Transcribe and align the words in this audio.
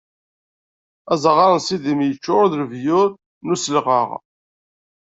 Azaɣar 1.13 1.51
n 1.57 1.59
Sidim 1.67 1.99
iččuṛ 2.01 2.43
d 2.51 2.53
lebyur 2.61 3.09
n 3.45 3.53
uselɣaɣ. 3.53 4.09